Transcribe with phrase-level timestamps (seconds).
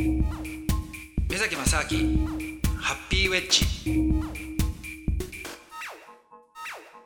[0.00, 2.26] 目崎正明
[2.78, 3.66] ハッピーウェッジ。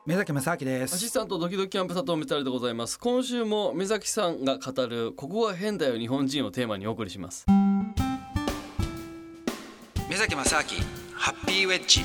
[0.06, 0.94] 目崎正明です。
[0.94, 3.00] アシスタントドキドキキャンプ佐藤メタルでございます。
[3.00, 7.46] 今週も目崎さんが語るここが変だよ日本人をテーマにお送りします。
[10.08, 10.62] 目崎正明
[11.14, 12.02] ハッピーウェッジ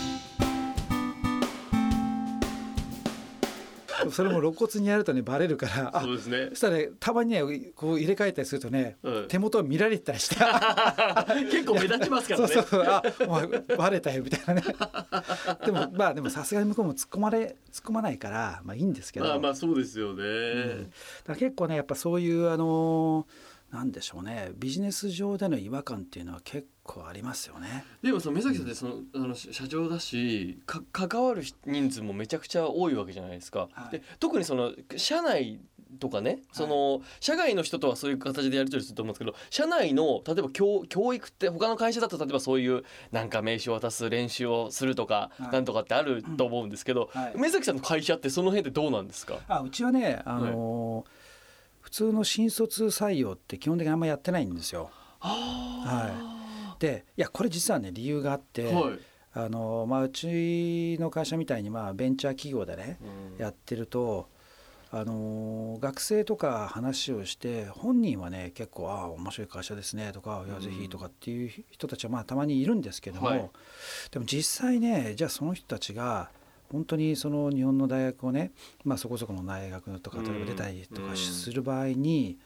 [4.12, 5.92] それも露骨にやるとねバレるから。
[5.98, 6.48] あ そうですね。
[6.50, 7.42] そしたらねたまにね
[7.76, 9.28] こう入れ替えたりするとね、うん。
[9.28, 10.36] 手元を見られてたりして
[11.52, 12.48] 結構目立ちますからね。
[12.48, 14.64] そうそうあお前バレたよみたいなね。
[15.66, 20.84] でもまあでもさすがに向こうも突っ込まれ突っ込まないからまあいいんですけど、まあまあそうですよね、だか
[21.28, 23.28] ら結構ねやっぱそういうあの
[23.72, 24.52] なんでしょうね。
[24.56, 27.86] ビジネス上での違和感っていうのは結構ありますよね。
[28.02, 33.70] でもその目崎さんってそのあの社長だしか関わる人数もめちゃくちゃ多いわけじゃないですか。
[33.72, 33.92] はい。
[33.92, 35.60] で特にその社内
[36.00, 45.52] とかねその社外の人とはそういう形でやり取りすると思うんですけど社内の例えば教教育って他の会社だと例えばそういうなんか名刺を渡す練習をするとか、はい。
[45.52, 47.38] なんとかってあると思うんですけど、はい。
[47.38, 49.40] 目崎さんの会社ってその辺ってどうなんですか？
[49.48, 51.06] あうちはねあの
[51.82, 54.92] 普通の新卒採用って基本的にあんまやってないんですよ。
[55.20, 56.39] は
[56.80, 59.00] でいやこれ実はね理由があって、はい。
[59.32, 63.44] あのまあ、うちの会社みたいにまあベンチャー企業でねうん。
[63.44, 64.28] やってると
[64.92, 73.50] あの学生とか話をして本人はね結構「ああ面白い会社ですね」とか「いやぜひ」とかっていう人たちはまあたまにいるんですけども、はい。
[74.12, 76.32] でも実際ねじゃあその人たちが
[76.72, 78.52] 本当にその日本の大学をね、
[78.84, 82.38] まあ、そこそこの大学とか例えば出たりとかする場合に、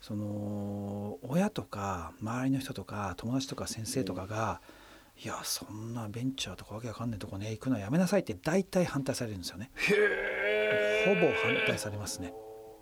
[0.00, 0.99] その
[1.32, 4.60] 親とか周りの人とか友達とか先生とかが
[5.22, 9.70] 「いやそんなベンチャーとかわけわかんないとこね行くのはやめなさい」って大体反対されるんですよね。
[9.76, 12.34] へほぼ反対されますね。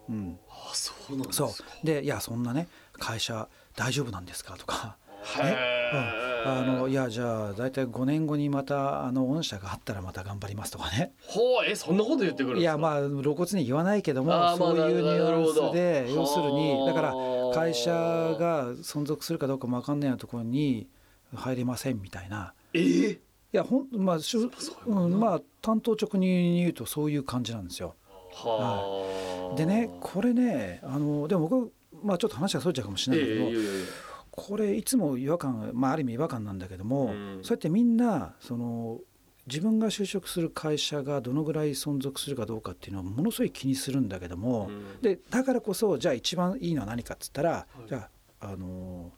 [0.09, 1.87] うん、あそうなんですそかう。
[1.87, 4.97] でいやそんなね会社大丈夫なんですかとか、
[5.37, 5.45] ね。
[5.45, 11.13] へうん、あーのいやじゃあ大体5年後にまたあの御社があったらまた頑張りますとかね。
[11.27, 12.61] ほうえそんなこと言ってくるんですか。
[12.61, 20.89] いやまあ露骨に言わないけどもそういうニュアンスで要するにだからはあ会社が存続するかどうかも分かんないようなところに
[21.35, 22.55] 入れませんみたいな。
[22.73, 23.19] えー、い
[23.53, 27.95] やほんまあしゅそうん、まあ担当直入に言うとそういう感じなんですよ。
[28.33, 29.57] はあ。
[29.57, 31.73] でねこれねあのでも僕、
[32.03, 33.87] まあ、ちょっと話がそれちゃうかもしれないけど、ええいやいやいや。
[34.31, 37.41] これいつも違和感、まあ、ある意味違和感なんだけども、うん。
[37.43, 39.01] そうやってみんなその
[39.49, 45.01] 自分が就職する会社がどのぐらい存続するかどうかっていうのをものすごい気にするんだけども、うん。
[45.03, 47.89] でだからこそじゃあ一番いいのは何かっつったら、い。
[47.89, 48.09] じゃ
[48.41, 49.11] ああの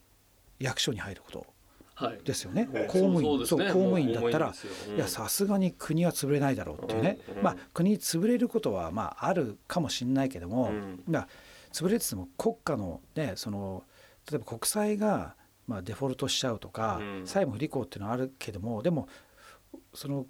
[0.58, 1.46] 役所に入ること
[1.94, 2.20] はい。
[2.24, 3.46] ですよね、うん公務員。
[3.46, 3.66] そうね。
[3.66, 4.52] 公務員だったらも
[4.88, 4.96] うん。
[4.96, 7.42] いやさすがに国は潰れないだろうっていうね、うんうん。
[7.42, 11.02] まあ国潰れることはまああるかもしれないけども、うん。
[11.06, 11.28] まあ
[11.72, 13.82] 潰れてても国家のねその
[14.30, 15.34] 例えば国債が
[15.66, 17.26] まあデフォルトしちゃうとか、うん。
[17.26, 19.08] 債務不履行っていうのはあるけどもでも
[19.94, 20.26] その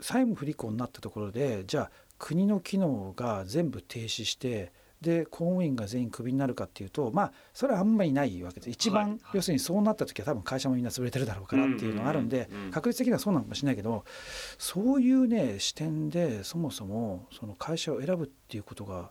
[0.00, 8.70] 債務不履行になったところでじゃあ国の機能が全部停止してで公務員が全員クビになるかっていうとまあそれはあんまりないわけです。
[8.70, 9.20] 一番、はいはい。
[9.34, 14.04] 要するにそうなった時は多分会社もみんな潰れてるだろうからっていうのがあるんで、うんうんうん確率的にはそうなのかもしれないけど
[14.58, 19.10] そういうね視点でそもそもその会社を選ぶっていうことが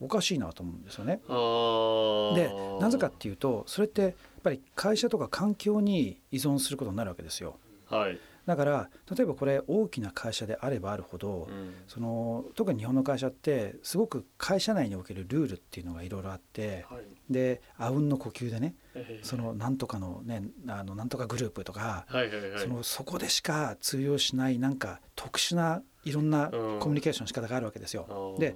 [0.00, 1.20] おかしいなと思うんですよね。
[1.26, 4.12] でなぜかっていうとそれってやっ
[4.42, 7.56] ぱり会社とか環境に依存することになるわけですよ。
[7.86, 8.18] はい、
[8.48, 11.74] だから例えばこれ大きな会社であればあるほど、うん。
[11.86, 17.04] その特に日本の会社ってすごく会社内におけるルールっていうのがいろいろあってはい。
[17.28, 19.20] であうんの呼吸でねええ。
[19.22, 22.58] そのなんとかのねあのなんとかグループとか、はいはいはい。
[22.58, 26.78] そのそこでしか通用しないなんか特殊ないろんなうん。
[26.80, 28.06] コミュニケーションの仕方があるわけですよ。
[28.08, 28.38] あー。
[28.38, 28.54] で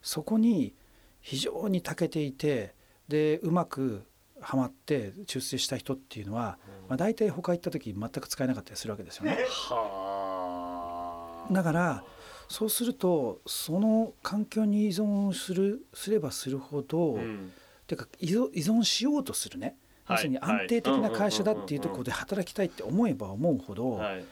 [0.00, 0.74] そこに
[1.20, 2.74] 非常に長けていて
[3.08, 4.04] でうまく
[4.44, 9.38] はまって出世した人っていうのは、まあ、大体他行った時全く使えなかったりするわけですよね。
[9.48, 11.52] はあ。
[11.52, 12.04] だから
[12.48, 17.52] そうするとその環境に依存するすればするほど、うん。
[17.86, 20.16] てか依存依存しようとするね、はい。
[20.16, 24.24] 要するに安定的な会社だっていうところで働きたいって思えば思うほど、はい。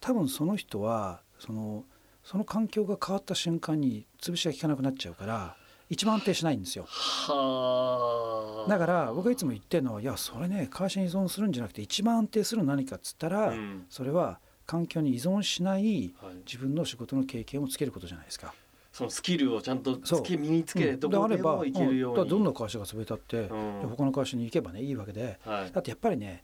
[0.00, 1.84] 多分その人はその
[2.22, 5.56] その環境が変わった瞬間に潰しが効かなくなっちゃうから
[5.88, 6.84] 一番安定しないんですよ。
[6.88, 8.70] はあ。
[8.70, 13.86] だから僕がいつも言ってるのはいやそれね会社に依存するんじゃなくて一番安定するのは何かっつったら、うん。
[13.88, 16.34] それは環境に依存しないはい。
[16.46, 18.54] 自分の仕事の経験をつけることじゃないですか。
[18.92, 22.22] そのスキルをちゃんとつけ身につけるところであればもいけるように。
[22.22, 23.88] うんどんな会社が潰れたって、うん。
[23.90, 25.38] 他の会社に行けばねいいわけで。
[25.44, 25.72] はい。
[25.72, 26.42] だってやっぱりね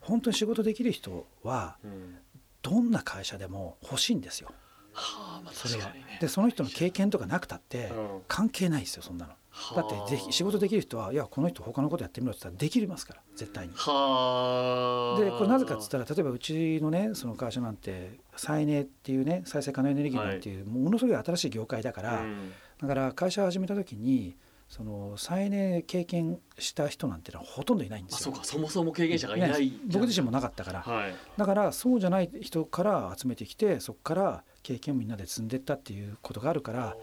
[0.00, 2.16] 本当に仕事できる人はうん。
[2.62, 4.52] どんな会社でも欲しいんですよ
[4.92, 6.18] はあまあそれは確かにね。
[6.20, 8.22] でその人の経験とかなくたってうん。
[8.28, 9.32] 関係ないですよそんなの。
[9.74, 13.74] だってぜひ仕事できる人はいやこの人他のことやってみろって言ったらできますから絶対に。
[13.74, 15.20] はあ。
[15.20, 22.52] でこれなぜかっつったら例えばうちのねその会社なんて再エネっていうね再生可能エネルギーなんていう、ものすごい新しい業界だから、うん。
[22.80, 24.36] だから会社を始めた時に
[24.68, 28.32] その再エネ経験した人なんてのはほとんどいないんですよ。
[28.32, 28.44] あそうか。
[28.44, 30.80] そもそも経験者がいないね僕自身もなかったから。
[30.82, 31.14] はい。
[31.36, 36.96] だからそうじゃない人から集めてきてそこから経験をみんなで積んでったっていうことがあるからだか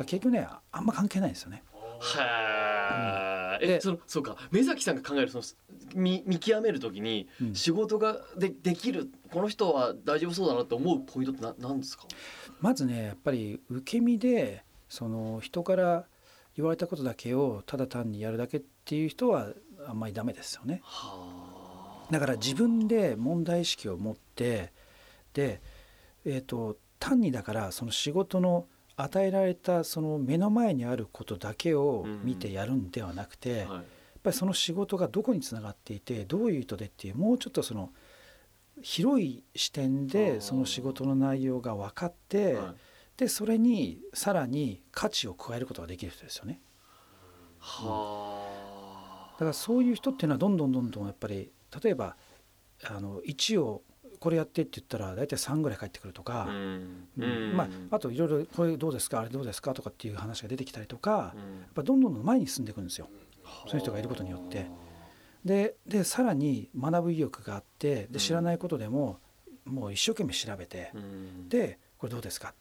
[0.00, 1.62] ら結局ねあんま関係ないですよね。
[2.00, 4.36] はうんでえそのそうか。
[4.50, 5.44] 目崎さんが考えるその
[5.94, 7.54] 見見極めるときにうん。
[7.54, 12.04] 仕事がでできるこの人は大丈夫そうだなって思うポイントってな何ですか？
[12.60, 16.04] まずねやっぱり受け身でその人から
[16.56, 19.48] 言われたことだけをただ単にやるだけっていう人は
[19.86, 20.80] あんまりダメですよね。
[20.82, 24.72] はだから自分で問題意識を持って
[25.32, 25.62] で、
[26.26, 33.84] えー、と単にだからその仕事の与えられたその目の前にあることだけを見てやるんではなくて、やっはい。
[34.22, 37.92] ぱりその仕事がどこにつながっていてどういう意図でっていうもうちょっとその
[38.82, 42.74] 広い視点でその仕事の内容が分かって、はい。
[43.16, 46.60] でそれにさらに価値を加えることができる人ですよね。
[47.60, 51.50] はだからそういう人っていうのはどんどんどんどんやっぱり
[51.82, 52.16] 例えば
[52.84, 53.82] あの1を
[54.24, 56.48] これやってって言ったら大体3ぐらい返ってくるとか、
[57.52, 59.20] まあ、あといろいろこれどうですか？
[59.20, 59.74] あれどうですか？
[59.74, 63.10] とかっていう話が出てきたりとか、やっうんぱどんどんどん前に進んでいくんですよ。
[63.66, 64.66] そういう人がいることによって。
[65.44, 69.18] ででさらに学ぶ意欲があってで知らないことでも、
[69.66, 71.48] もう一生懸命調べて、うん。
[71.50, 72.54] でこれどうですか？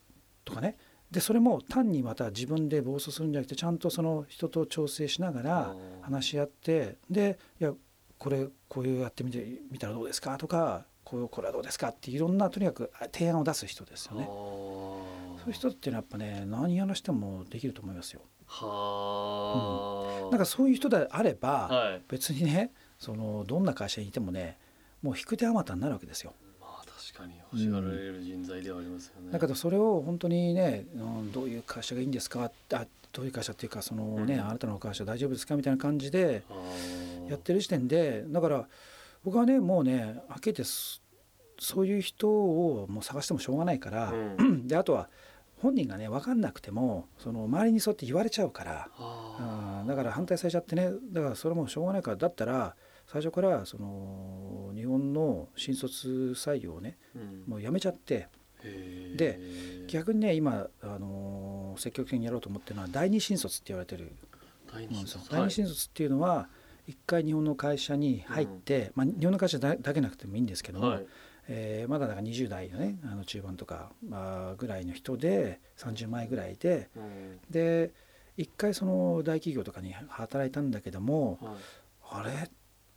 [0.43, 0.75] とかね。
[1.11, 7.71] でそれも単にまた自分で暴走するんじゃなくてちゃんとその人と調整しながら話し合ってでいや
[8.17, 10.37] これこういうやってみてみたらどうですか？
[10.37, 10.85] とか
[11.27, 14.25] これはどうですかっていろんなとにかく提案を出す人ですよね。
[14.25, 18.21] そういう人っていうのはやっぱね何話してもできると思いますよ。
[18.45, 20.31] はあ。
[20.31, 22.01] なんかそういう人であれば、はい。
[22.07, 24.57] 別にねそのどんな会社にいてもね
[25.01, 26.33] もう引く手あまたになるわけですよ。
[26.59, 29.31] まあ確かに欲しがられる人材ではありますよね。
[29.31, 34.41] だけどそれを本当にね、うん、どういう会社がいいんですかあどういう会社っていうかそのね、うん。
[34.41, 36.43] あなたの会社大丈夫ですかみたいな感じで
[37.29, 38.67] やってる時点でだから
[39.23, 40.63] 僕はねもうね開けて
[41.59, 44.67] そそういう人をもう探してもしょうがないから、うん。
[44.67, 45.09] であとは
[45.57, 52.75] 本人がね分かんなくてもその周りにそうやって言われちゃうから、あうんだから反対されちゃってねだからそれもしょうがないからだったら
[53.07, 57.43] 最初からその日本の新卒採用をねーうん。
[57.47, 58.27] もうやめちゃって
[59.17, 59.39] で
[59.87, 64.11] 逆にね今、あの積極的にやろうと思ってるのは第二新卒って言われてる
[64.71, 66.47] 第ものですよ二第二新卒っていうのは
[66.87, 71.05] 一回日本の会社に入って、まあ、日本の会社だだけなくてもいいんですけども、はい
[71.47, 77.39] えーまだだから20代のねあの中盤とか、まあ、ぐらいの人で30前ぐらいでうん。
[77.49, 77.91] で
[78.37, 81.55] 一回その大企業とかに働いたんだけどもはい。
[82.11, 82.49] あれ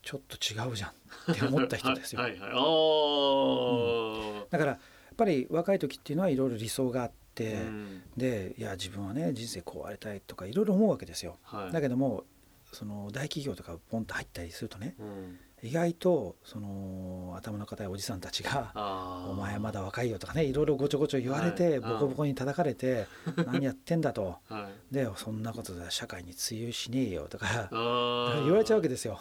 [0.03, 0.91] ちょっと違うじゃん
[1.33, 2.21] って思った人ですよ。
[2.23, 2.41] はいはい。
[2.41, 8.03] はいあーだからやっぱり若い時っていうのはいろいろ理想があって、うん。
[8.17, 11.39] でいや自分はね人生こうありたいとかいろいろ思うわけですよ。
[11.43, 11.73] はい。
[11.73, 12.25] だけども
[12.73, 19.31] その大企業とかポンと入ったりするとねうん意外とその頭の固いおじさんたちが「あー。
[19.31, 21.81] お前まだ若いよ」とかねいろいろごちょごちょ言われて、はい。
[21.81, 23.07] ボコボコに叩かれて
[23.47, 24.37] 「何やってんだ」と。
[24.49, 27.69] はい「でそんなことで社会に通用しねえよ」とか
[28.45, 29.19] 言われちゃうわけですよ。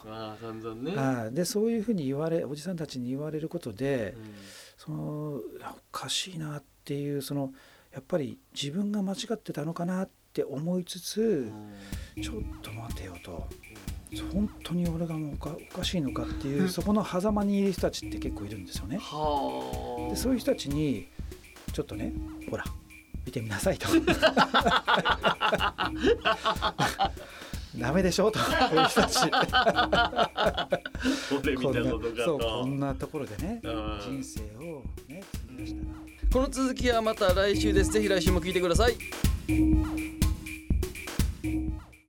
[0.96, 4.34] あでそういうふうに言われおじさんたちに言われることでうん。
[4.76, 4.98] その
[5.36, 5.42] お
[5.90, 7.52] かしいなっていうその
[7.92, 11.50] やっぱり自分が間違ってたのかなって思いつつ
[12.22, 13.48] ちょっと待てよと
[14.32, 18.98] 本当に俺がもうおかおかしいのかっていうそこの狭間にいる人たちって結構いるんですよね。
[19.00, 20.10] はあ。
[20.10, 21.08] でそういう人たちに
[21.72, 22.12] ちょっとね
[22.50, 22.64] ほら
[23.24, 23.88] 見てみなさいと。
[27.76, 28.30] ダメでしょ？
[28.30, 29.20] とこういう人たち。
[29.20, 29.30] こん
[31.74, 31.90] な
[32.24, 34.00] そうとこんなところでねうん。
[34.00, 35.86] 人生をね費やしたら
[36.32, 37.90] この続きはまた来週です。
[37.92, 38.94] ぜひ来週も聞いてください